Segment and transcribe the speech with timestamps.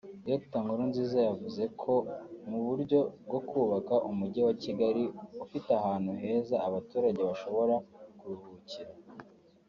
[0.29, 1.93] Dr Nkurunziza yavuze ko
[2.49, 5.03] mu buryo bwo kubaka Umujyi wa Kigali
[5.43, 7.75] ufite ahantu heza abaturage bashobora
[8.19, 8.91] kuruhukira